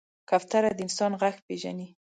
[0.29, 1.87] کوتره د انسان غږ پېژني.